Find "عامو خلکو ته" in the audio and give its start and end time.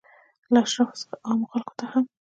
1.27-1.85